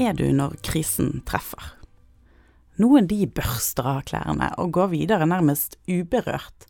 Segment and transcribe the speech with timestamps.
[0.00, 1.74] er du når krisen treffer?
[2.80, 6.64] Noen de børster av klærne og går videre nærmest uberørt,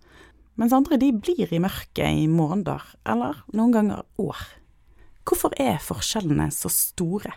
[0.58, 4.40] mens andre de blir i mørket i måneder, eller noen ganger år.
[5.22, 7.32] Hvorfor er forskjellene så store?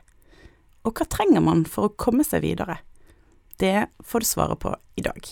[0.83, 2.79] Og hva trenger man for å komme seg videre?
[3.61, 5.29] Det får du svaret på i dag.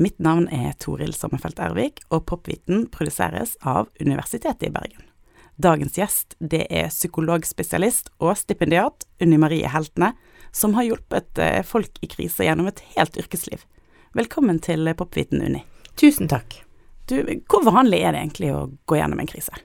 [0.00, 5.04] Mitt navn er Toril Sommerfelt Ervik, og Popviten produseres av Universitetet i Bergen.
[5.56, 10.10] Dagens gjest det er psykologspesialist og stipendiat Unni Marie Heltene,
[10.52, 13.62] som har hjulpet eh, folk i krise gjennom et helt yrkesliv.
[14.12, 15.62] Velkommen til Popviten, Unni.
[15.96, 16.58] Tusen takk.
[17.08, 19.56] Du, hvor vanlig er det egentlig å gå gjennom en krise?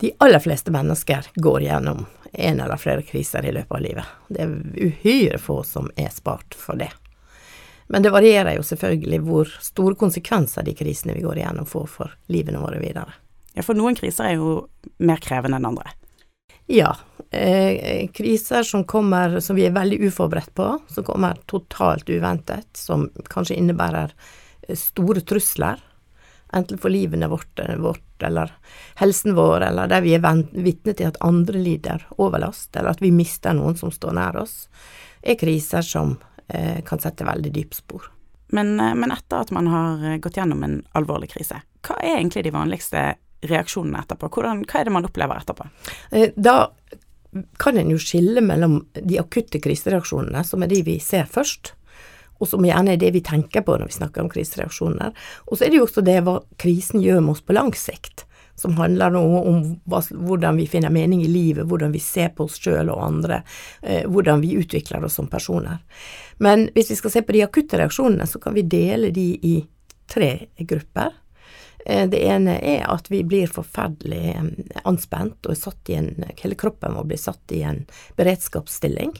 [0.00, 4.12] De aller fleste mennesker går gjennom en eller flere kriser i løpet av livet.
[4.28, 6.92] Det er uhyre få som er spart for det.
[7.90, 12.14] Men det varierer jo selvfølgelig hvor store konsekvenser de krisene vi går igjennom får for
[12.30, 13.18] livene våre videre.
[13.56, 14.52] Ja, for noen kriser er jo
[15.02, 15.90] mer krevende enn andre.
[16.70, 16.94] Ja.
[17.30, 23.08] Eh, kriser som kommer som vi er veldig uforberedt på, som kommer totalt uventet, som
[23.30, 24.14] kanskje innebærer
[24.68, 25.82] eh, store trusler.
[26.52, 28.52] Enten for livene vårt, eh, vårt eller
[29.02, 33.10] helsen vår, eller der vi er vitne til at andre lider overlast, eller at vi
[33.14, 34.68] mister noen som står nær oss,
[35.22, 38.10] er kriser som eh, kan sette veldig dype spor.
[38.54, 42.46] Men, eh, men etter at man har gått gjennom en alvorlig krise, hva er egentlig
[42.46, 43.04] de vanligste
[43.46, 44.30] reaksjonene etterpå?
[44.32, 45.68] Hvordan, hva er det man opplever etterpå?
[46.12, 46.70] Eh, da
[47.62, 51.74] kan en jo skille mellom de akutte krisereaksjonene, som er de vi ser først,
[52.40, 55.12] og som gjerne er det vi tenker på når vi snakker om krisereaksjoner.
[55.46, 58.24] Og så er det jo også det hva krisen gjør med oss på lang sikt,
[58.58, 62.58] som handler noe om hvordan vi finner mening i livet, hvordan vi ser på oss
[62.60, 63.42] sjøl og andre,
[63.82, 65.84] eh, hvordan vi utvikler oss som personer.
[66.38, 69.56] Men hvis vi skal se på de akutte reaksjonene, så kan vi dele de i
[70.10, 71.12] tre grupper.
[71.86, 74.36] Eh, det ene er at vi blir forferdelig
[74.84, 77.84] anspent og satt i en Hele kroppen vår blir satt i en
[78.16, 79.12] beredskapsstilling.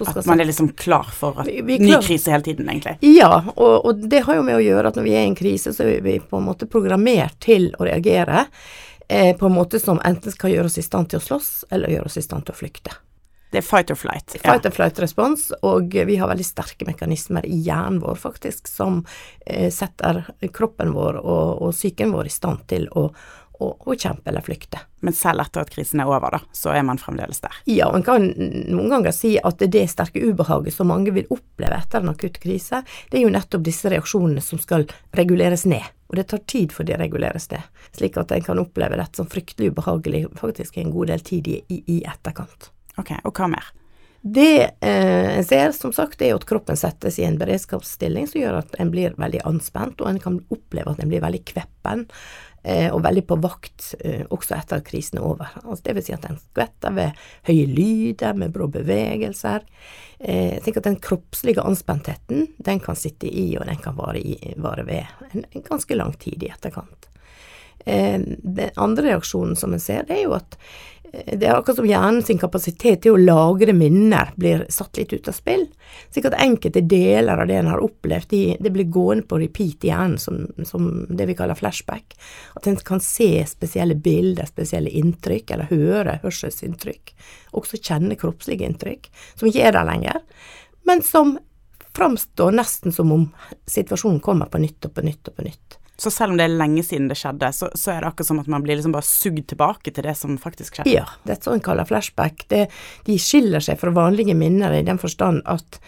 [0.00, 2.96] At man er liksom klar for vi, vi ny krise hele tiden, egentlig?
[3.04, 5.36] Ja, og, og, det har jo med å gjøre at når vi er i en
[5.36, 8.46] krise, så er vi på en måte programmert til å reagere
[9.08, 11.92] eh, på en måte som enten skal gjøre oss i stand til å slåss, eller
[11.92, 12.94] gjøre oss i stand til å flykte.
[13.50, 14.36] Det er fight or flight.
[14.36, 14.52] Ja.
[14.52, 19.02] Fight or flight-respons, og vi har veldig sterke mekanismer i hjernen vår, faktisk, som
[19.46, 20.22] eh, setter
[20.54, 23.08] kroppen vår og, og psyken vår i stand til å,
[23.58, 24.84] å, å, kjempe eller flykte.
[25.02, 27.58] Men selv etter at krisen er over, da, så er man fremdeles der?
[27.70, 32.04] Ja, man kan noen ganger si at det, sterke ubehaget som mange vil oppleve etter
[32.04, 34.86] en akutt krise, det er jo nettopp disse reaksjonene som skal
[35.16, 35.86] reguleres ned.
[36.10, 37.62] Og det tar tid for de reguleres ned,
[37.94, 41.60] slik at en kan oppleve dette som fryktelig ubehagelig faktisk en god del tid i,
[41.70, 42.72] i, i etterkant.
[42.98, 43.70] Ok, Og hva mer?
[44.20, 48.58] Det eh, en ser, som sagt, er at kroppen settes i en beredskapsstilling som gjør
[48.58, 52.04] at en blir veldig anspent, og en kan oppleve at en blir veldig kveppen
[52.62, 55.54] eh, og veldig på vakt eh, også etter at krisen er over.
[55.64, 59.64] Altså, det vil si at en skvetter ved høye lyder, med brå bevegelser.
[60.18, 64.20] Eh, jeg tenker at Den kroppslige anspentheten den kan sitte i, og den kan vare,
[64.20, 67.08] i, vare ved en, en, ganske lang tid i etterkant.
[67.88, 70.60] Eh, den andre reaksjonen som en ser, det er jo at
[71.10, 75.26] det er akkurat som hjernen sin kapasitet til å lagre minner blir satt litt ut
[75.30, 75.64] av spill.
[76.12, 79.86] Slik at enkelte deler av det en har opplevd, de, det blir gående på repeat
[79.86, 82.14] i hjernen som, som, det vi kaller flashback.
[82.54, 87.14] At en kan se spesielle bilder, spesielle inntrykk, eller høre hørselsinntrykk.
[87.58, 90.22] Også kjenne kroppslige inntrykk, som ikke er der lenger,
[90.86, 91.38] men som
[91.96, 93.26] framstår nesten som om
[93.66, 95.79] situasjonen kommer på nytt og på nytt og på nytt.
[96.00, 98.40] Så selv om det er lenge siden det skjedde, så, så er det akkurat som
[98.40, 100.94] at man blir liksom bare sugd tilbake til det som faktisk skjedde?
[100.94, 102.46] Ja, det er sånn kaller flashback.
[102.48, 102.66] Det,
[103.04, 105.80] de skiller seg fra vanlige minner i den forstand at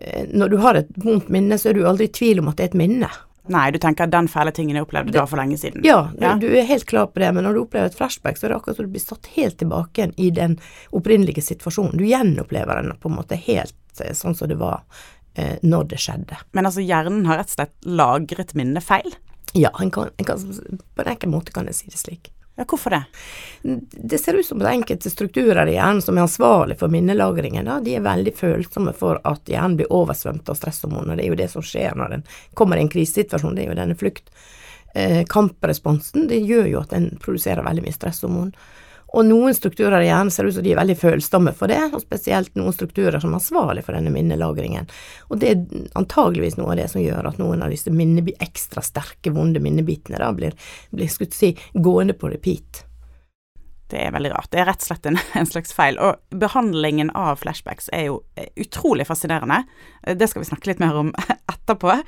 [0.00, 2.58] eh, når du har et vondt minne, så er du aldri i tvil om at
[2.58, 3.12] det er et minne.
[3.50, 5.86] Nei, du tenker at den fæle tingen jeg opplevde da for lenge siden.
[5.86, 8.46] Ja, ja, du er helt klar på det, men når du opplever et flashback, så
[8.46, 10.58] er det akkurat som du blir satt helt tilbake igjen i den
[10.94, 11.98] opprinnelige situasjonen.
[11.98, 14.82] Du gjenopplever den på en måte helt eh, sånn som det var
[15.34, 16.38] eh, når det skjedde.
[16.58, 19.14] Men altså, hjernen har rett og slett lagret minnet feil?
[19.52, 20.42] Ja, en kan, en kan,
[20.94, 22.30] på en enkel måte kan jeg si det slik.
[22.60, 23.02] Ja, Hvorfor det?
[23.90, 27.78] Det ser ut som at enkelte strukturer i hjernen som er ansvarlig for minnelagringen, da,
[27.80, 31.16] de er veldig følsomme for at hjernen blir oversvømt av stresshormoner.
[31.16, 32.26] Det er jo det som skjer når en
[32.58, 33.56] kommer i en krisesituasjon.
[33.56, 34.28] Det er jo denne flukt.
[34.94, 38.52] Eh, kampresponsen det gjør jo at en produserer veldig mye stresshormon.
[39.10, 42.02] Og noen strukturer i hjernen ser ut som de er veldig følsomme for det, og
[42.04, 44.86] spesielt noen strukturer som er ansvarlig for denne minnelagringen.
[45.30, 47.90] Og det er antageligvis noe av det som gjør at noen av disse
[48.40, 50.54] ekstra sterke, vonde minnebitene da blir,
[50.94, 52.84] blir si, gående på repeat.
[53.90, 54.50] Det er veldig rart.
[54.52, 55.98] Det er rett og slett en, en, slags feil.
[55.98, 58.20] Og behandlingen av flashbacks er jo
[58.54, 59.64] utrolig fascinerende.
[60.06, 61.10] Det skal vi snakke litt mer om
[61.52, 61.98] etterpå.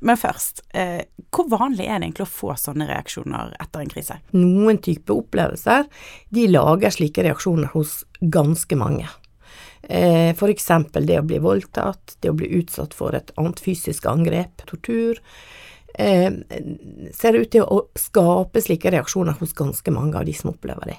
[0.00, 4.18] Men først, eh, hvor vanlig er det egentlig å få sånne reaksjoner etter en krise?
[4.36, 5.88] Noen type opplevelser
[6.32, 9.08] de lager slike reaksjoner hos ganske mange.
[9.82, 14.64] Eh, eksempel det å bli voldtatt, det å bli utsatt for et annet fysisk angrep,
[14.66, 15.20] tortur.
[15.94, 16.30] Eh,
[17.12, 20.98] ser ut til å skape slike reaksjoner hos ganske mange av de som opplever det.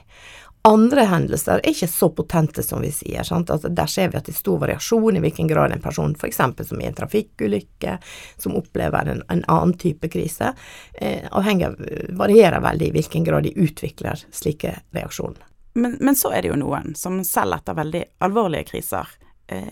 [0.67, 3.25] Andre hendelser er ikke så potente som vi sier.
[3.25, 6.41] Altså, der ser vi at det er stor variasjon i hvilken grad en person f.eks.
[6.67, 7.95] som i en trafikkulykke,
[8.37, 10.53] som opplever en, en annen type krise,
[10.93, 11.79] eh, avhengig av,
[12.19, 15.47] varierer veldig i hvilken grad de utvikler slike reaksjoner.
[15.73, 19.09] Men, men, så er det jo noen som selv etter veldig alvorlige kriser
[19.47, 19.71] eh,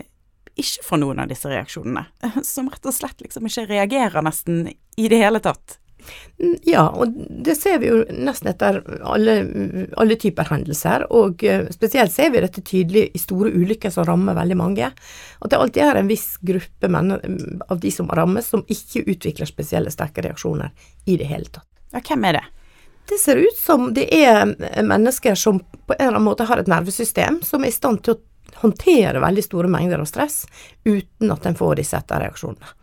[0.59, 2.05] ikke får noen av disse reaksjonene.
[2.43, 5.77] Som rett og slett liksom ikke reagerer nesten i det hele tatt.
[6.39, 9.35] Mm, ja, og det ser vi jo nesten etter alle,
[9.99, 11.07] alle typer hendelser.
[11.15, 14.91] Og eh, spesielt ser vi dette tydelig i store ulykker som rammer veldig mange.
[15.39, 16.91] At det alltid er en viss gruppe
[17.67, 20.71] av de som rammes, som ikke utvikler spesielle sterke reaksjoner
[21.05, 21.67] i det hele tatt.
[21.91, 22.45] Ja, hvem er det?
[23.09, 24.51] Det ser ut som det er
[24.85, 28.13] mennesker som på en eller annen måte har et nervesystem som er i stand til
[28.13, 30.43] å håndtere veldig store mengder av stress
[30.85, 32.75] uten at en får disse etterreaksjonene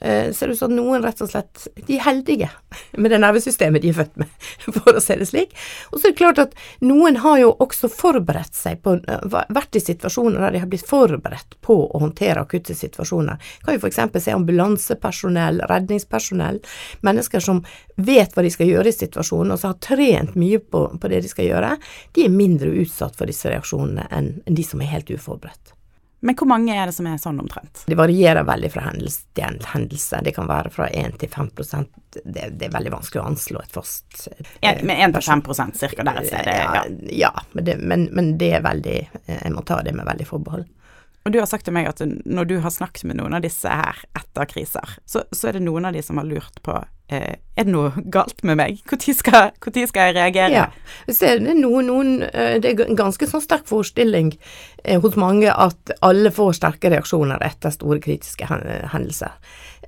[0.00, 2.50] eh, det ut som noen rett og slett De er heldige
[2.96, 4.32] med det nervesystemet de er født med,
[4.76, 5.54] for å se det slik.
[5.90, 9.24] Og så er det klart at noen har jo også forberedt seg på eh,
[9.56, 13.40] Vært i situasjoner der de har blitt forberedt på å håndtere akutte situasjoner.
[13.64, 14.00] Kan jo f.eks.
[14.24, 16.60] se ambulansepersonell, redningspersonell,
[17.06, 17.62] mennesker som
[17.96, 21.22] vet hva de skal gjøre i situasjonen, og som har trent mye på, på det
[21.24, 21.76] de skal gjøre.
[22.16, 25.75] De er mindre utsatt for disse reaksjonene enn de som er helt uforberedt.
[26.26, 27.84] Men hvor mange er det som er sånn omtrent?
[27.86, 30.18] Det varierer veldig fra hendelse til hendelse.
[30.26, 31.50] Det kan være fra 1 til 5
[32.24, 36.06] det, det er veldig vanskelig å anslå et fast eh, Med 1 til 5 cirka
[36.08, 36.48] der et sted?
[36.50, 36.82] Ja,
[37.14, 40.26] ja men, det, men, men, det er veldig eh, Jeg må ta det med veldig
[40.26, 40.66] forbehold.
[41.26, 43.70] Og du har sagt til meg at når du har snakket med noen av disse
[43.70, 46.74] her etter kriser, så, så er det noen av de som har lurt på
[47.08, 48.80] er det noe galt med meg?
[48.90, 50.50] Når skal, skal, jeg reagere?
[50.50, 50.64] Ja,
[51.06, 54.32] så det, noen, noen, eh, det er en ganske sånn sterk forestilling
[54.82, 59.38] eh, hos mange at alle får sterke reaksjoner etter store kritiske hendelser.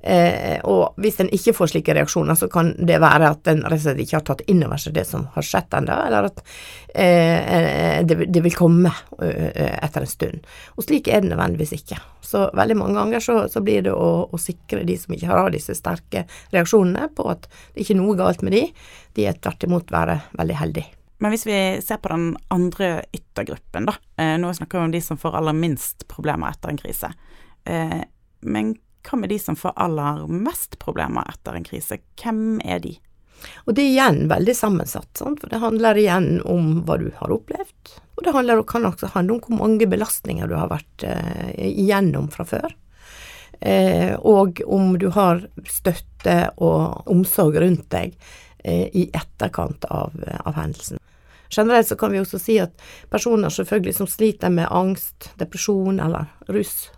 [0.01, 3.79] Eh, og hvis en ikke får slike reaksjoner, så kan det være at en rett
[3.81, 6.43] og slett ikke har tatt inn over seg det som har skjedd ennå, eller at
[6.93, 9.49] eh, det, det, vil komme uh,
[9.83, 10.47] etter en stund.
[10.77, 11.99] Og slik er det nødvendigvis ikke.
[12.23, 15.51] Så veldig mange ganger så, så blir det å, å, sikre de som ikke har
[15.53, 18.63] disse sterke reaksjonene, på at det ikke er noe galt med de.
[19.17, 20.95] De er tvert imot være veldig heldige.
[21.19, 23.97] Men hvis vi ser på den andre yttergruppen, da.
[24.15, 27.09] Eh, nå snakker vi om de som får aller minst problemer etter en krise.
[27.67, 27.99] Eh,
[28.47, 28.71] men
[29.05, 31.99] hva med de som får aller mest problemer etter en krise?
[32.19, 32.97] Hvem er de?
[33.65, 35.39] Og det er igjen veldig sammensatt, sant?
[35.41, 37.93] for det handler igjen om hva du har opplevd.
[38.17, 42.27] Og det handler, kan også handle om hvor mange belastninger du har vært eh, igjennom
[42.33, 42.75] fra før.
[43.59, 48.15] Eh, og om du har støtte og omsorg rundt deg
[48.63, 50.99] eh, i etterkant av, av, hendelsen.
[51.49, 52.75] Generelt så kan vi også si at
[53.09, 56.89] personer selvfølgelig som sliter med angst, depresjon eller rus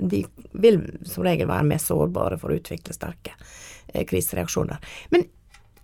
[0.00, 3.34] de vil som regel være mer sårbare for å utvikle sterke
[3.92, 4.82] eh, krisereaksjoner.
[5.14, 5.26] Men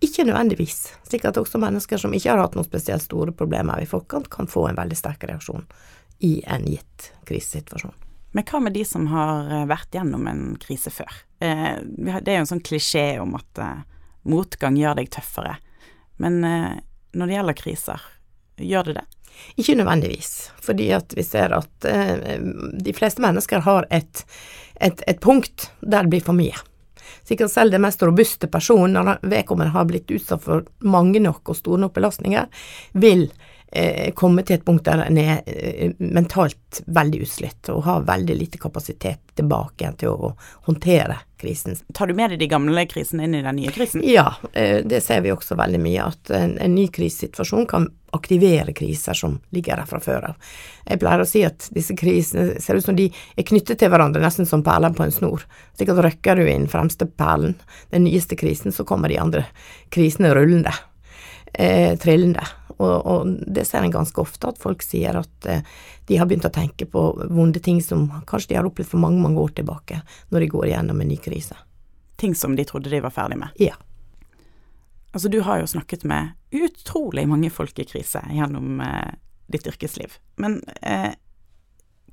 [0.00, 3.88] ikke nødvendigvis, slik at også mennesker som ikke har hatt noen spesielt store problemer i
[3.88, 5.66] forkant, kan få en veldig sterk reaksjon
[6.25, 7.96] i en gitt krisesituasjon.
[8.37, 11.10] Men hva med de som har eh, vært gjennom en krise før?
[11.40, 13.60] Det er jo en sånn klisjé om at
[14.28, 15.54] motgang gjør deg tøffere.
[16.20, 18.02] Men når det gjelder kriser,
[18.60, 19.04] gjør det det?
[19.57, 22.40] Ikke nødvendigvis, fordi at vi ser at eh,
[22.73, 24.25] de fleste mennesker har et,
[24.81, 26.57] et, et, punkt der det blir for mye.
[27.26, 31.59] Sikkert selv det mest robuste personen, når vedkommende har blitt utsatt for mange nok og
[31.59, 32.47] store nok belastninger,
[32.93, 33.50] vil eh,
[34.19, 38.59] komme til et punkt der en er eh, mentalt veldig utslitt og har veldig lite
[38.59, 40.35] kapasitet tilbake til til å
[40.67, 41.77] håndtere krisen.
[41.95, 44.03] Tar du med deg de gamle krisene inn i den nye krisen?
[44.05, 46.11] Ja, eh, det ser vi også veldig mye.
[46.11, 50.53] At en, en ny krisesituasjon kan aktivere kriser som ligger der fra før av.
[50.85, 54.23] Jeg pleier å si at disse krisene ser ut som de er knyttet til hverandre,
[54.25, 55.47] nesten som perler på en snor.
[55.79, 57.57] Slik at røkker du inn fremste perlen,
[57.95, 59.47] den nyeste krisen, så kommer de andre
[59.95, 60.75] krisene rullende,
[61.55, 62.45] eh, trillende.
[62.80, 65.64] Og, og, det ser en ganske ofte, at folk sier at eh,
[66.08, 69.20] de har begynt å tenke på vonde ting som kanskje de har opplevd for mange,
[69.20, 70.00] mange år tilbake,
[70.32, 71.58] når de går gjennom en ny krise.
[72.20, 73.52] Ting som de trodde de var ferdig med?
[73.60, 73.76] Ja.
[75.12, 79.18] Altså, du har jo snakket med utrolig mange folk i krise gjennom eh,
[79.52, 80.16] ditt yrkesliv.
[80.40, 81.12] Men eh,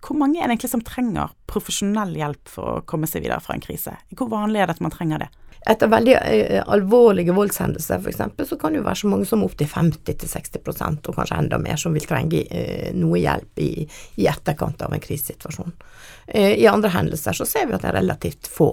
[0.03, 3.55] hvor mange er det egentlig som trenger profesjonell hjelp for å komme seg videre fra
[3.55, 3.95] en krise?
[4.17, 5.29] Hvor vanlig er det at man trenger det?
[5.67, 9.67] Etter veldig eh, alvorlige voldshendelser f.eks., så kan det jo være så mange som opptil
[9.67, 13.71] 50-60% og kanskje enda mer som vil trenge eh, noe hjelp i,
[14.15, 15.73] i, etterkant av en krisesituasjon.
[16.27, 18.71] Eh, I andre hendelser så ser vi at det er relativt få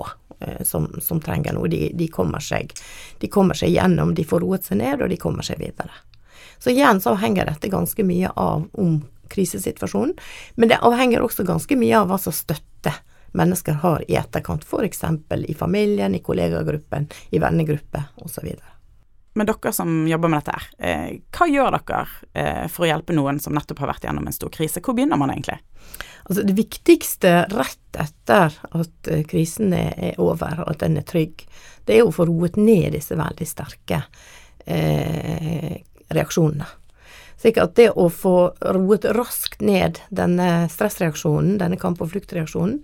[0.67, 1.71] som, som, trenger noe.
[1.73, 2.75] De, de, kommer seg,
[3.23, 5.95] de kommer seg gjennom, de får roet seg ned, og de kommer seg videre.
[6.61, 8.99] Så igjen så avhenger dette ganske mye av om
[9.33, 10.13] krisesituasjonen,
[10.61, 12.93] men det avhenger også ganske mye av hva som støtte
[13.35, 15.05] mennesker har i etterkant, f.eks.
[15.47, 18.55] i familien, i kollegagruppen, i vennegrupper osv.
[19.35, 22.03] Men dere som jobber med dette her, eh, hva gjør dere
[22.39, 24.83] eh, for å hjelpe noen som nettopp har vært gjennom en stor krise?
[24.85, 25.59] Hvor begynner man egentlig?
[26.25, 31.43] Altså Det viktigste rett etter at eh, krisen er over, og at den er trygg,
[31.85, 34.05] det er å få roet ned disse veldig sterke
[34.71, 35.83] eh,
[36.15, 36.71] reaksjonene.
[37.43, 42.79] Slik at det å få roet raskt ned denne stressreaksjonen, denne kamp- og fluktreaksjonen,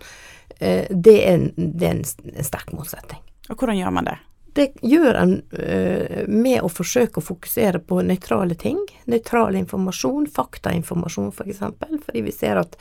[0.59, 2.05] det, er, det er en,
[2.35, 3.23] en sterk motsetning.
[3.51, 4.19] Og hvordan gjør man det?
[4.53, 8.81] Det gjør en uh, med å forsøke å fokusere på nøytrale ting.
[9.11, 11.39] Nøytral informasjon, faktainformasjon f.eks.
[11.39, 12.75] For eksempel, fordi vi ser at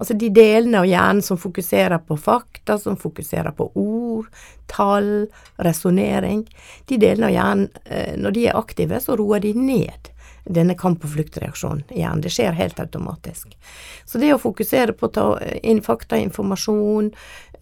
[0.00, 4.32] altså de delene av hjernen som fokuserer på fakta, som fokuserer på ord,
[4.72, 5.28] tall,
[5.62, 6.42] resonnering,
[6.90, 10.11] de delene av hjernen, uh, når de er aktive, så roer de ned
[10.44, 12.20] denne kamp- og fluktreaksjonen igjen.
[12.22, 13.56] Det skjer helt automatisk.
[14.04, 15.26] Så det å fokusere på å ta
[15.62, 17.12] inn faktainformasjon,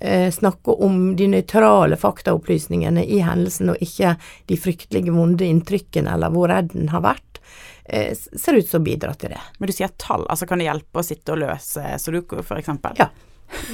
[0.00, 6.32] eh, snakke om de nøytrale faktaopplysningene i hendelsen, og ikke de fryktelige, vonde inntrykkene eller
[6.32, 7.40] hvor redd en har vært,
[7.86, 9.40] eh, ser ut som å bidra til det.
[9.58, 12.96] Men du sier tall, altså kan det hjelpe å sitte og løse sudoku, eksempel?
[12.96, 13.10] Ja,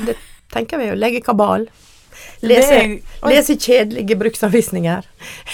[0.04, 0.16] det
[0.52, 0.88] tenker vi.
[0.88, 0.94] jo.
[0.94, 1.68] legge kabal.
[2.40, 5.04] Lese, lese kjedelige bruksanvisninger.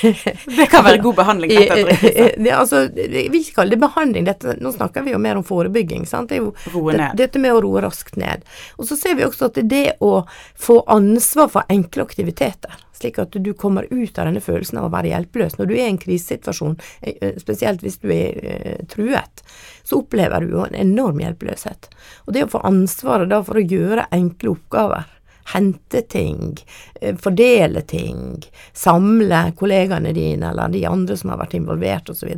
[0.57, 1.79] Det kan være god behandling dette.
[1.81, 2.85] et det, altså,
[3.33, 6.07] Vi kaller det behandling, dette, nå snakker vi jo mer om forebygging.
[6.07, 6.31] Sant?
[6.31, 7.17] Det er jo roe ned.
[7.19, 8.45] Dette med å roe raskt ned.
[8.77, 10.25] Og så ser vi også at det er det å
[10.59, 14.93] få ansvar for enkle aktiviteter, slik at du kommer ut av denne følelsen av å
[14.95, 15.59] være hjelpeløs.
[15.59, 19.43] Når du er i en krisesituasjon, eh, eh, spesielt hvis du er uh, truet,
[19.83, 21.91] så opplever du jo en enorm hjelpeløshet.
[22.27, 25.11] Og det å få ansvaret da for å gjøre enkle oppgaver
[25.55, 26.57] hente ting,
[27.01, 32.33] eh, fordele ting, samle kollegaene dine eller de andre som har vært involvert osv.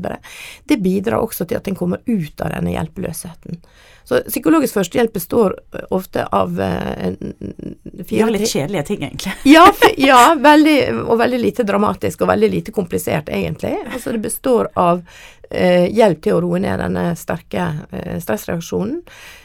[0.64, 3.60] Det bidrar også til at en kommer ut av denne hjelpeløsheten.
[4.04, 7.14] Så psykologisk førstehjelp består eh, ofte av eh,
[8.04, 9.32] fire litt kjedelige ting, egentlig.
[9.54, 9.64] ja,
[9.96, 13.78] ja veldig, og veldig lite dramatisk og veldig lite komplisert, egentlig.
[13.88, 15.00] Altså det består av
[15.48, 19.00] eh, hjelp til å roe ned denne sterke eh, stressreaksjonen,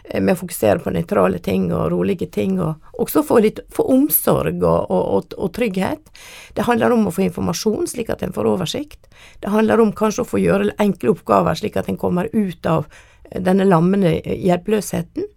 [0.09, 3.87] eh, med å fokusere på nøytrale ting og rolige ting, og også få litt få
[3.95, 6.11] omsorg og, og, og, og, trygghet.
[6.59, 9.07] Det handler om å få informasjon, slik at en får oversikt.
[9.39, 12.89] Det handler om kanskje å få gjøre enkle oppgaver, slik at en kommer ut av
[13.35, 15.27] denne lammende hjelpeløsheten.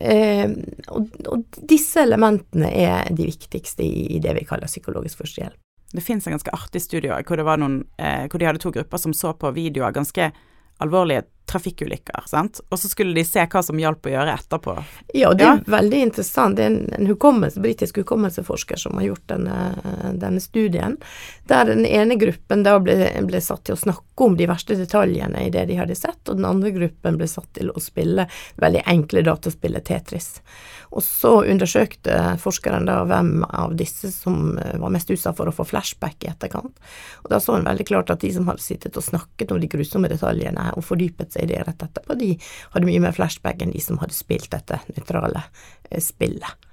[0.00, 0.50] Eh,
[0.94, 5.58] og, og, disse elementene er de viktigste i, i det vi kaller psykologisk førstehjelp.
[5.92, 9.14] Det fins en ganske artig studie hvor, noen, eh, hvor de hadde to grupper som
[9.16, 10.30] så på videoer ganske
[10.84, 12.60] alvorlige trafikkulykker, sant?
[12.68, 14.74] og så skulle de se hva som hjalp å gjøre etterpå.
[15.16, 15.72] Ja, det er ja.
[15.78, 16.58] veldig interessant.
[16.58, 19.58] Det er en, en hukommelse, britisk hukommelseforsker som har gjort denne,
[20.14, 20.96] denne, studien,
[21.50, 25.46] der den ene gruppen da ble, ble, satt til å snakke om de verste detaljene
[25.46, 28.28] i det de hadde sett, og den andre gruppen ble satt til å spille
[28.60, 30.36] veldig enkle dataspillet Tetris.
[30.90, 35.66] Og så undersøkte forskeren da hvem av disse som var mest utsatt for å få
[35.68, 36.72] flashback i etterkant.
[37.24, 39.68] Og da så han veldig klart at de som hadde sittet og snakket om de
[39.70, 42.34] grusomme detaljene og fordypet seg i det rett etterpå, de
[42.74, 45.44] hadde mye mer flashback enn de som hadde spilt dette nøytrale
[45.90, 46.67] eh, spillet.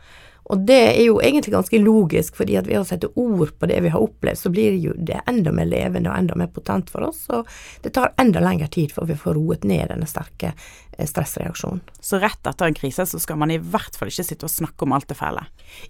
[0.46, 3.80] Og det er jo egentlig ganske logisk, fordi at ved å sette ord på det
[3.82, 7.08] vi har opplevd, så blir jo det enda mer levende og enda mer potent for
[7.08, 7.50] oss, og
[7.82, 11.82] det tar enda lengre tid før vi får roet ned denne sterke eh, stressreaksjonen.
[11.98, 14.86] Så rett etter en krise så skal man i hvert fall ikke sitte og snakke
[14.86, 15.48] om alt det fæle?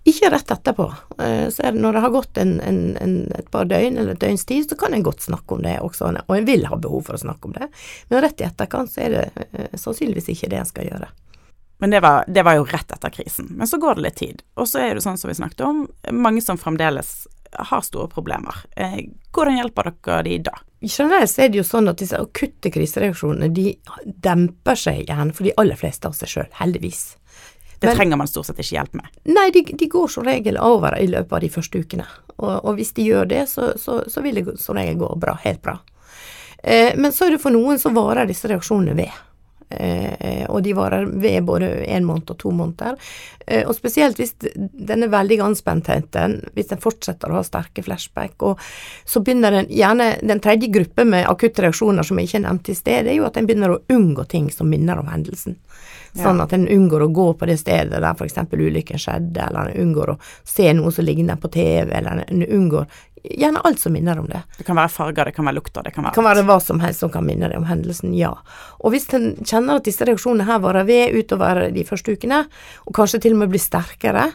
[0.07, 0.88] Ikke rett etterpå.
[1.19, 4.24] Eh, så det når det har gått en, en, en, et par døgn eller et
[4.24, 7.09] døgns tid, så kan en godt snakke om det også, og en vil ha behov
[7.09, 7.67] for å snakke om det.
[8.07, 11.12] Men rett i etterkant så er det eh, sannsynligvis ikke det en skal gjøre.
[11.77, 13.50] Men det var, det var, jo rett etter krisen.
[13.51, 14.44] Men så går det litt tid.
[14.55, 18.55] Og så er det sånn som vi snakket om, mange som fremdeles har store problemer.
[18.75, 19.01] Eh,
[19.36, 20.55] hvordan hjelper dere de da?
[20.86, 23.74] Generelt er det jo sånn at disse akutte krisereaksjonene de
[24.05, 27.15] demper seg igjen for de aller fleste av seg sjøl, heldigvis.
[27.79, 29.10] Det Men, trenger man stort sett ikke hjelp med?
[29.27, 32.05] Nei, de, de, går som regel over i løpet av de første ukene.
[32.38, 35.36] Og, og hvis de gjør det, så, så, så, vil det som regel gå bra.
[35.44, 35.79] Helt bra.
[36.63, 39.24] Eh, men så er det for noen så varer disse reaksjonene ved.
[39.69, 43.00] Eh, og de varer ved både en måned og to måneder.
[43.48, 48.36] Eh, og spesielt hvis den er veldig anspentheten, hvis den fortsetter å ha sterke flashback,
[48.45, 48.62] og
[49.05, 52.77] så begynner den gjerne Den tredje gruppen med akutte reaksjoner som jeg ikke nevnte i
[52.77, 55.57] sted, det er jo at en begynner å unngå ting som minner om hendelsen.
[56.15, 58.38] Sånn at en unngår å gå på det stedet der f.eks.
[58.53, 62.88] ulykken skjedde, eller en unngår å se noe som ligner på TV, eller en unngår
[63.29, 64.41] gjerne alt som minner om det.
[64.58, 66.58] Det kan være farger, det kan være lukter, det kan være Det kan være hva
[66.63, 68.34] som helst som kan minne deg om hendelsen, ja.
[68.79, 72.44] Og hvis en kjenner at disse reaksjonene her varer ved utover de første ukene,
[72.86, 74.29] og kanskje til og med blir sterkere,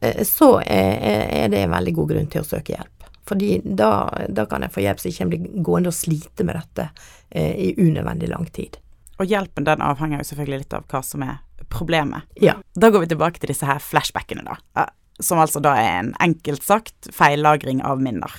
[0.00, 3.10] eh, så er det en veldig god grunn til å søke hjelp.
[3.28, 3.92] Fordi da,
[4.28, 6.88] da kan jeg få hjelp så jeg ikke blir gående og slite med dette
[7.30, 8.80] eh, i unødvendig lang tid.
[9.22, 11.38] Og hjelpen den avhenger jo selvfølgelig litt av hva som er
[11.72, 12.26] problemet.
[12.42, 12.58] Ja.
[12.74, 14.88] Da går vi tilbake til disse her flashbackene, da.
[15.22, 18.32] Som altså da er en enkelt sagt feillagring av minner.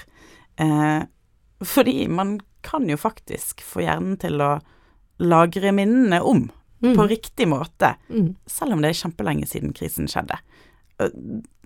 [0.62, 1.06] Eh,
[1.64, 4.58] fordi man kan jo faktisk få hjernen til å
[5.24, 6.50] lagre minnene om
[6.84, 6.98] Mm.
[6.98, 8.36] på riktig måte, Mm.
[8.46, 10.36] selv om det er kjempelenge siden krisen skjedde.
[11.00, 11.10] Eh,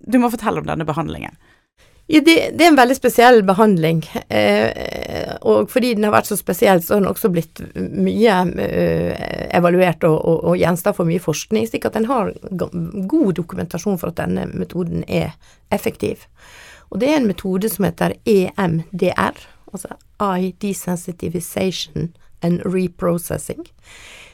[0.08, 1.36] Du må fortelle om denne behandlingen.
[2.08, 3.98] Ja, det, det er en veldig spesiell behandling,
[4.32, 9.26] eh, og fordi den har vært så spesiell, så har den også blitt mye eh,
[9.58, 12.32] evaluert og, og, og gjenstand for mye forskning, slik at den har
[13.12, 15.36] god dokumentasjon for at denne metoden er
[15.68, 16.24] effektiv.
[16.88, 23.68] Og det er en metode som heter EMDR, altså Eye Desensitivization and Reprocessing,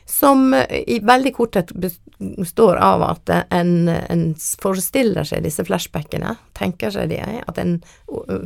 [0.05, 1.71] som eh, i veldig korthet
[2.19, 4.23] består av at en, en
[4.61, 7.77] forestiller seg disse flashbackene, tenker seg de, at en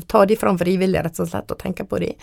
[0.08, 2.14] tar de fram frivillig rett og slett og tenker på de,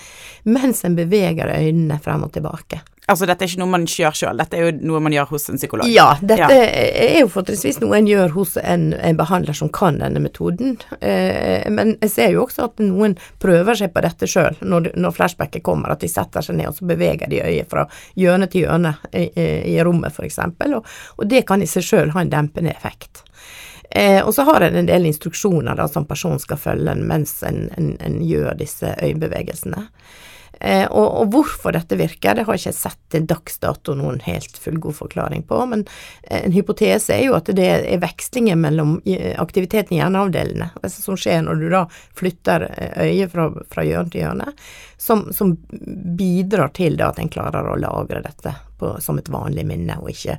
[0.49, 2.81] mens en beveger øynene frem og tilbake.
[3.07, 5.43] Altså, dette er ikke noe man gjør sjøl, dette er jo noe man gjør hos
[5.53, 5.89] en psykolog.
[5.93, 6.49] Ja, dette Ja.
[6.49, 10.79] er jo fortrinnsvis noe en gjør hos en, en behandler som kan denne metoden.
[11.05, 15.13] Eh, men jeg ser jo også at noen prøver seg på dette sjøl, når, når
[15.19, 17.85] flashbacket kommer, at de setter seg ned og så beveger de øyet fra
[18.17, 20.41] hjørne til hjørne i, i, i rommet f.eks.,
[20.73, 20.81] og,
[21.19, 23.21] og det kan i seg sjøl ha en dempende effekt.
[23.95, 27.67] Eh, og så har en en del instruksjoner da, som personen skal følge mens en,
[27.77, 29.85] en, en gjør disse øyebevegelsene.
[30.65, 34.23] Eh, og, og hvorfor dette virker, det har jeg ikke sett til dags dato noen
[34.25, 35.83] helt fullgod forklaring på, men
[36.23, 41.05] eh, en hypotese er jo at det er vekslinger mellom eh, aktiviteten i hjerneavdelene, altså
[41.05, 41.85] som skjer når du da
[42.17, 44.51] flytter eh, øyet fra, fra hjørne til hjørne,
[45.05, 45.53] som, som
[46.17, 50.39] bidrar til at en klarer å lagre dette på, som et vanlig minne, og ikke,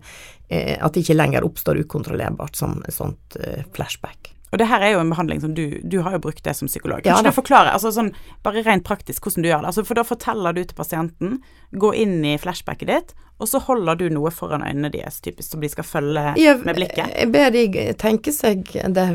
[0.49, 4.34] eh, at det ikke lenger oppstår ukontrollerbart som et sånt eh, flashback.
[4.53, 6.67] Og det her er jo en behandling som du Du har jo brukt det som
[6.69, 7.01] psykolog.
[7.03, 8.11] Kan Ja, ikke du forklare, altså sånn
[8.45, 9.71] bare rent praktisk hvordan du gjør det?
[9.73, 11.39] Altså, for da forteller du til pasienten,
[11.73, 15.59] gå inn i flashbacket ditt, og så holder du noe foran øynene deres, typisk, som
[15.61, 17.09] de skal følge Jeg, med blikket.
[17.17, 18.63] jeg ber de tenke seg
[18.95, 19.07] det,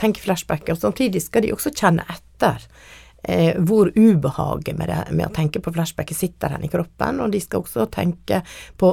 [0.00, 2.66] tenke flashbacker, samtidig skal de også kjenne etter
[3.22, 7.32] eh, hvor ubehaget med, det, med å tenke på flashbacket sitter hen i kroppen, og
[7.34, 8.42] de skal også tenke
[8.80, 8.92] på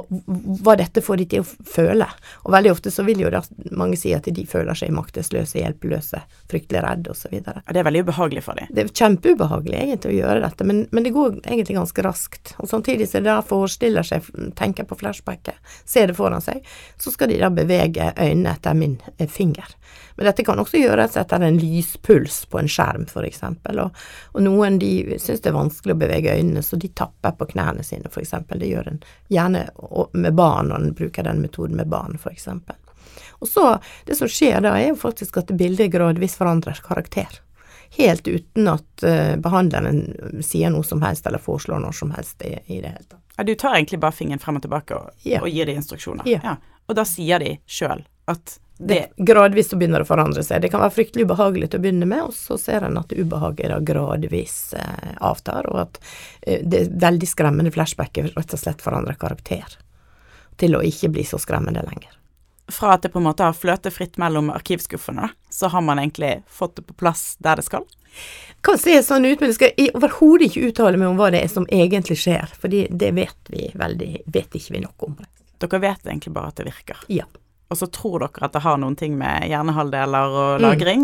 [0.63, 2.07] hva dette får de til å føle.
[2.45, 3.41] Og veldig ofte så vil jo da
[3.77, 7.37] mange si at de føler seg maktesløse, hjelpeløse, fryktelig redde osv.
[7.37, 8.71] Og det er veldig ubehagelig for dem.
[8.71, 12.55] Det er kjempeubehagelig egentlig å gjøre dette, men, men det går egentlig ganske raskt.
[12.61, 16.65] Og samtidig som de da forestiller seg, tenker på flashbacket, ser det foran seg,
[16.99, 19.77] så skal de da bevege øynene etter min eh, finger.
[20.17, 23.43] Men dette kan også gjøres etter en lyspuls på en skjerm, f.eks.
[23.69, 23.99] Og,
[24.33, 27.83] og noen de syns det er vanskelig å bevege øynene, så de tapper på knærne
[27.85, 28.33] sine, f.eks.
[28.49, 28.99] Det gjør en
[29.33, 29.65] gjerne
[30.13, 32.47] med barn, når en bruker den metoden med barn, f.eks.
[33.39, 33.65] Og så,
[34.05, 37.39] det som skjer da, er jo faktisk at bildet gradvis forandrer karakter.
[37.97, 42.55] Helt uten at eh, behandleren sier noe som helst eller foreslår noe som helst i,
[42.65, 43.21] i det hele tatt.
[43.37, 45.39] Ja, du tar egentlig bare fingeren frem og tilbake og, Ja.
[45.45, 46.27] og gir de instruksjoner.
[46.27, 46.57] Ja.
[46.89, 50.61] Og da sier de sjøl at Det, gradvis så begynner det å forandre seg.
[50.61, 53.71] Det kan være fryktelig ubehagelig til å begynne med, og så ser en at ubehaget
[53.73, 55.97] da gradvis eh, avtar, og at
[56.41, 59.79] eh, det veldig skremmende flashbacket rett og slett forandrer karakter.
[60.61, 62.13] Til å ikke bli så skremmende lenger.
[62.69, 66.41] fra at det på en måte har fløtet fritt mellom arkivskuffene, så har man egentlig
[66.51, 67.85] fått det på plass der det skal.
[68.61, 71.53] Kan se sånn ut, men jeg skal overhodet ikke uttale meg om hva det er
[71.53, 75.17] som egentlig skjer, for det vet vi veldig, vet ikke vi nok om.
[75.57, 77.05] Dere vet egentlig bare at det virker.
[77.07, 77.29] Ja.
[77.69, 80.63] Og så tror dere at det har noen ting med hjernehalvdeler og Mm.
[80.63, 81.01] lagring,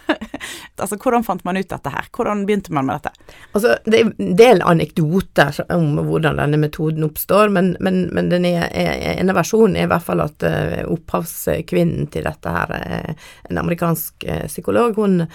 [0.72, 2.06] men altså, hvordan fant man ut dette her?
[2.16, 3.34] Hvordan begynte man med dette?
[3.52, 8.46] Altså, det er en del anekdoter om hvordan denne metoden oppstår, men, men, men den
[8.48, 14.24] ene versjonen er i hvert fall at eh, opphavskvinnen til dette her, eh, en amerikansk
[14.24, 15.26] eh, psykolog, hun,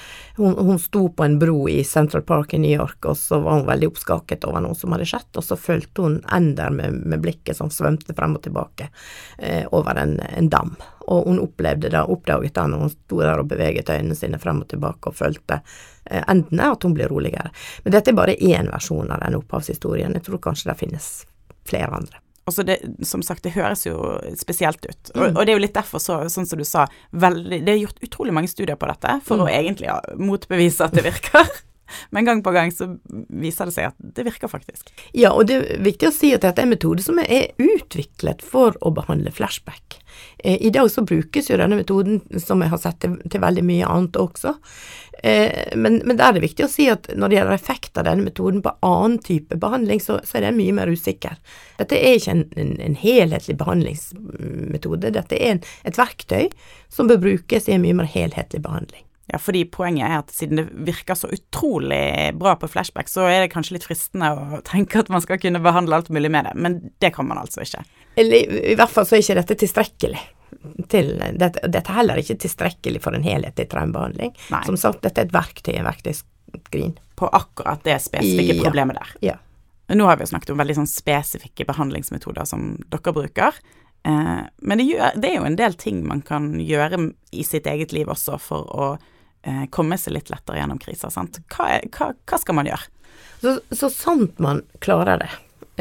[0.42, 3.62] hun, hun sto på en bro i Central Park i New York, og så var
[3.62, 7.22] hun veldig oppskaket over noe som hadde skjedd, og så fulgte hun ender med, med
[7.24, 8.90] blikket som svømte frem og tilbake
[9.38, 10.74] eh, over en, en dam.
[11.08, 14.62] Og hun opplevde det, oppdaget da når hun sto der og beveget øynene sine frem
[14.62, 15.62] og tilbake og følte
[16.12, 17.52] eh, endene, at hun ble roligere.
[17.86, 20.14] Men dette er bare én versjon av den opphavshistorien.
[20.20, 21.12] Jeg tror kanskje det finnes
[21.68, 22.20] flere andre.
[22.48, 23.98] Altså det, som sagt, det høres jo
[24.40, 25.10] spesielt ut.
[25.16, 25.36] Og, Mm.
[25.38, 28.00] og det er jo litt derfor, så, sånn som du sa, veldig, det er gjort
[28.08, 29.52] utrolig mange studier på dette for å Mm.
[29.58, 31.44] egentlig ja, motbevise at det virker.
[32.16, 32.90] Men gang på gang så
[33.30, 34.92] viser det seg at det virker faktisk.
[35.18, 38.44] Ja, og det er viktig å si at dette er en metode som er utviklet
[38.46, 40.00] for å behandle flashback.
[40.40, 43.66] Eh, I dag så brukes jo denne metoden, som jeg har sett, til, til veldig
[43.66, 44.56] mye annet også.
[45.24, 48.06] Eh, men, men der er det viktig å si at når det gjelder effekt av
[48.06, 51.40] denne metoden på annen type behandling, så, så er den mye mer usikker.
[51.80, 56.48] Dette er ikke en, en, en helhetlig behandlingsmetode, dette er en, et verktøy
[56.94, 59.07] som bør brukes i en mye mer helhetlig behandling.
[59.28, 63.42] Ja, fordi poenget er at siden det virker så utrolig bra på flashback, så er
[63.44, 66.54] det kanskje litt fristende å tenke at man skal kunne behandle alt mulig med det,
[66.56, 67.82] men det kan man altså ikke.
[68.16, 70.22] Eller i hvert fall så er ikke dette tilstrekkelig.
[70.90, 74.32] Til, dette, dette er heller ikke tilstrekkelig for en helhetlig traumebehandling.
[74.66, 76.96] Som sagt, dette er et verktøy, en verktøyskrin.
[77.20, 78.64] På akkurat det spesifikke Ja.
[78.64, 79.12] problemet der.
[79.34, 79.36] Ja.
[79.92, 83.60] Nå har vi jo snakket om veldig sånn spesifikke behandlingsmetoder som dere bruker.
[84.08, 87.68] Eh, men det, gjør, det er jo en del ting man kan gjøre i sitt
[87.68, 88.90] eget liv også for å
[89.72, 91.12] komme seg litt lettere gjennom kriser.
[91.14, 91.42] Sant?
[91.54, 92.90] Hva, er, hva, hva skal man gjøre?
[93.42, 95.30] Så, så sant man klarer det,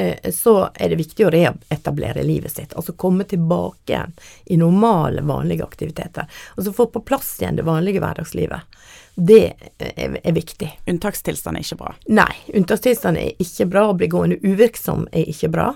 [0.03, 2.75] eh, så er det viktig å reetablere livet sitt.
[2.77, 4.13] Altså komme tilbake igjen
[4.45, 6.29] i normale, vanlige aktiviteter.
[6.55, 8.79] Altså få på plass igjen det vanlige hverdagslivet.
[9.17, 9.45] Det
[9.79, 10.69] er, er viktig.
[10.87, 11.95] Unntakstilstand er ikke bra.
[12.13, 13.87] Nei, unntakstilstand er ikke bra.
[13.89, 15.71] Å bli gående uvirksom er ikke bra.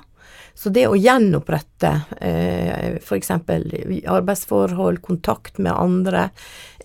[0.60, 3.30] Så det å gjenopprette eh, f.eks.
[3.32, 6.26] arbeidsforhold, kontakt med andre,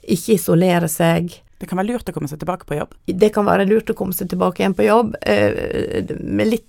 [0.05, 2.93] ikke isolere seg, Det kan være lurt å komme seg tilbake på jobb.
[3.07, 6.67] det kan være lurt å komme seg tilbake igjen på jobb eh, med litt,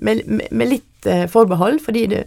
[0.00, 2.22] med, med- med litt eh, forbehold, fordi det,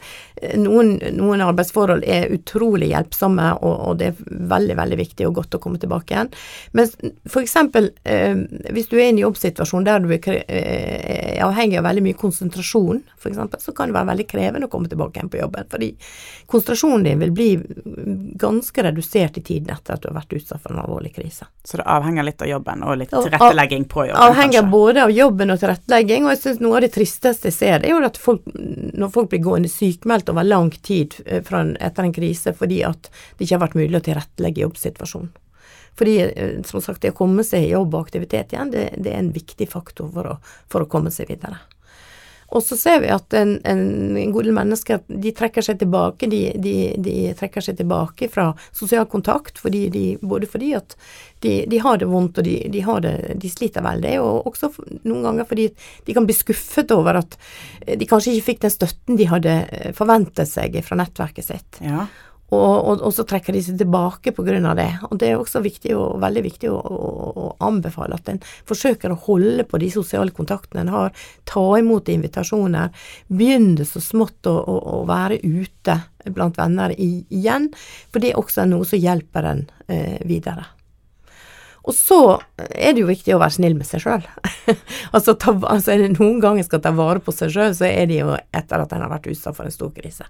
[0.60, 4.22] noen, noen arbeidsforhold er utrolig hjelpsomme, og, og det er
[4.54, 6.32] veldig, veldig viktig og godt å komme tilbake igjen.
[6.78, 8.38] Men for eksempel, eh,
[8.76, 13.02] hvis du er i en jobbsituasjon der du er, eh, avhengig av veldig mye konsentrasjon,
[13.18, 15.92] for eksempel, så kan det være veldig krevende å komme tilbake igjen på jobben, fordi
[16.48, 17.50] konsentrasjonen din vil bli
[18.40, 21.50] ganske redusert i tiden etter at du har vært utsatt for en alvorlig krise.
[21.66, 24.72] Så det avhenger litt av jobben og litt tilrettelegging på jobben, Avhenger kanskje.
[24.72, 27.90] både av jobben og tilrettelegging, og jeg syns noe av det tristeste jeg ser, det
[27.90, 28.46] er jo at folk,
[28.94, 33.46] når folk blir gående sykemeldt over lang tid eh, etter en krise fordi at det
[33.46, 35.32] ikke har vært mulig å tilrettelegge jobbsituasjonen.
[35.98, 39.14] Fordi, eh, som sagt, det å komme seg i jobb og aktivitet igjen, det, det
[39.14, 40.38] er en viktig faktor for å,
[40.70, 41.60] for å komme seg videre.
[42.56, 46.42] Og så ser vi at en, en, god del mennesker de trekker seg tilbake, de,
[46.64, 50.96] de, de trekker seg tilbake fra sosial kontakt, fordi de, både fordi at
[51.44, 54.72] de, har det vondt og de, det, de sliter veldig, og også
[55.04, 55.68] noen ganger fordi
[56.08, 57.38] de kan bli skuffet over at
[57.86, 61.82] eh, de kanskje ikke fikk den støtten de hadde eh, forventet seg fra nettverket sitt.
[61.84, 62.08] Ja.
[62.48, 64.90] Og, og, og så trekker de seg tilbake av det.
[65.10, 69.12] Og det er også viktig og, veldig viktig å, å, å anbefale at en forsøker
[69.12, 71.12] å holde på de sosiale kontaktene en har,
[71.44, 72.94] ta imot invitasjoner,
[73.28, 76.00] begynne så smått å, å være ute
[76.32, 77.70] blant venner i, igjen,
[78.12, 80.77] for det er også noe som hjelper en eh, videre.
[81.88, 82.20] Og så
[82.58, 84.26] er det jo viktig å være snill med seg sjøl.
[85.16, 88.18] altså, altså er det noen ganger skal ta vare på seg sjøl, så er det
[88.20, 90.28] jo etter at en har vært utsatt for en stor krise.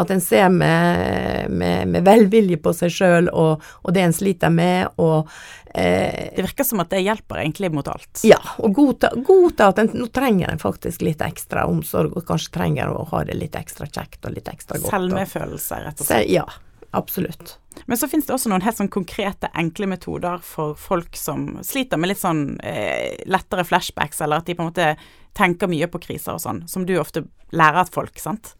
[0.00, 4.52] At en ser med, med, med velvilje på seg sjøl og, og det en sliter
[4.54, 5.28] med, og
[5.74, 8.24] eh, Det virker som at det hjelper egentlig mot alt.
[8.24, 12.56] ja, og godta, godta at en, nå trenger en faktisk litt ekstra omsorg, og kanskje
[12.56, 14.94] trenger å ha det litt ekstra kjekt og litt ekstra godt.
[14.94, 16.32] Selvmedfølelse, rett og slett.
[16.32, 16.48] Ja,
[16.96, 17.58] absolutt.
[17.84, 22.00] Men så finnes det også noen helt sånn konkrete, enkle metoder for folk som sliter
[22.00, 24.92] med litt sånn eh, lettere flashbacks, eller at de på en måte
[25.36, 28.54] tenker mye på kriser og sånn, som du ofte lærer at folk, sant?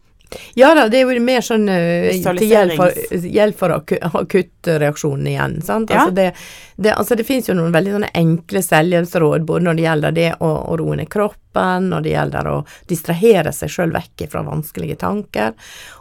[0.59, 3.01] Ja da, det er jo mer sånn eh, til hjelp for,
[3.37, 5.59] hjelp for akuttreaksjonen igjen.
[5.65, 5.93] Sant?
[5.93, 6.03] Ja.
[6.03, 6.29] Altså det,
[6.75, 10.31] det, altså det finnes jo noen veldig sånne enkle selvhjelpsråd både når det gjelder det
[10.43, 12.57] å, å roe ned kroppen, når det gjelder å
[12.89, 15.55] distrahere seg sjøl vekk fra vanskelige tanker.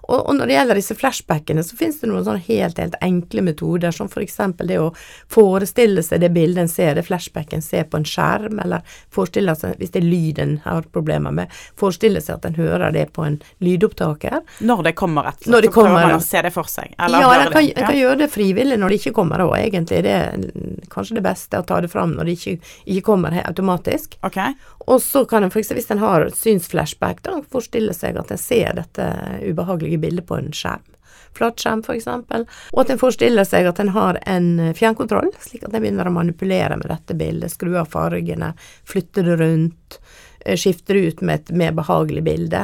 [0.06, 3.42] Og, og når det gjelder disse flashbackene, så finnes det noen sånne helt, helt enkle
[3.46, 4.36] metoder, som f.eks.
[4.62, 4.92] det å
[5.32, 9.78] forestille seg det bildet en ser, det flashbacken ser på en skjerm, eller forestille seg,
[9.80, 13.24] hvis det er lyden en har problemer med, forestille seg at en hører det på
[13.26, 13.40] en
[14.16, 14.64] lydopptaker.
[14.66, 16.94] Når det kommer et det så prøver man å se det for seg.
[16.96, 17.86] Ja, Eller en høre kan, det.
[17.86, 20.02] kan gjøre det frivillig når det ikke kommer òg, egentlig.
[20.04, 24.18] Det er kanskje det beste å ta det fram når det ikke, ikke kommer automatisk.
[24.22, 24.54] Okay.
[24.86, 25.72] Og så kan en f.eks.
[25.72, 29.08] hvis en har synsflashback, da forestille seg at en ser dette
[29.42, 30.84] ubehagelige bildet på en skjerm.
[31.36, 32.06] Flatskjerm, f.eks.
[32.72, 36.14] Og at en forestiller seg at en har en fjernkontroll, slik at en begynner å
[36.14, 37.52] manipulere med dette bildet.
[37.52, 38.54] Skru av fargene,
[38.88, 39.98] flytte det rundt,
[40.46, 42.62] eh, skifte det ut med et mer behagelig bilde,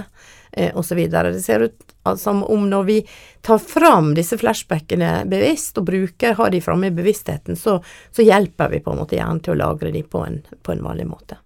[0.52, 1.02] eh, osv.
[1.10, 2.96] Det ser ut som om når vi
[3.40, 7.78] tar fram disse flashbackene bevisst, og bruker, har de framme i bevisstheten, så,
[8.10, 10.82] så hjelper vi på en måte hjernen til å lagre de på en, på en
[10.82, 11.38] vanlig måte.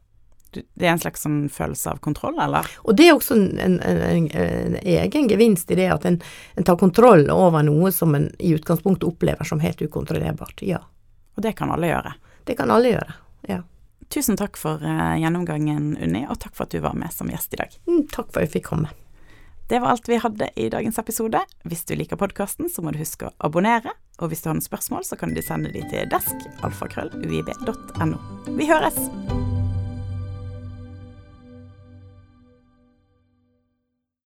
[0.56, 2.64] Det er en slags sånn følelse av kontroll, eller?
[2.88, 6.16] Og det er også en, en, en, en egen gevinst i det at en,
[6.56, 10.64] en tar kontroll over noe som en i utgangspunktet opplever som helt ukontrollerbart.
[10.64, 10.80] Ja,
[11.36, 12.14] Og det kan alle gjøre.
[12.48, 13.18] det kan alle gjøre.
[13.50, 13.60] Ja.
[14.12, 17.56] Tusen takk for eh, gjennomgangen, Unni, og takk for at du var med som gjest
[17.56, 17.74] i dag.
[17.88, 18.92] Mm, Takk for at jeg fikk komme.
[19.66, 21.40] Det var alt vi hadde i dagens episode.
[21.66, 23.96] Hvis du liker podkasten, så må du huske å abonnere.
[24.22, 28.22] Og hvis du har noen spørsmål, så kan du sende de til desk alfakrølluib.no.
[28.54, 29.02] Vi høres!